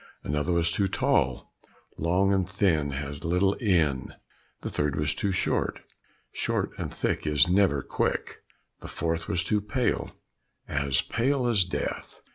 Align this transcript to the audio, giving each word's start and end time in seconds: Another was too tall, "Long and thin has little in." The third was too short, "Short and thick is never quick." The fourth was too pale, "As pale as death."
Another 0.23 0.51
was 0.51 0.71
too 0.71 0.87
tall, 0.87 1.53
"Long 1.95 2.33
and 2.33 2.49
thin 2.49 2.89
has 2.89 3.23
little 3.23 3.53
in." 3.57 4.15
The 4.61 4.71
third 4.71 4.95
was 4.95 5.13
too 5.13 5.31
short, 5.31 5.81
"Short 6.31 6.71
and 6.79 6.91
thick 6.91 7.27
is 7.27 7.47
never 7.47 7.83
quick." 7.83 8.41
The 8.79 8.87
fourth 8.87 9.27
was 9.27 9.43
too 9.43 9.61
pale, 9.61 10.09
"As 10.67 11.03
pale 11.03 11.45
as 11.45 11.63
death." 11.65 12.19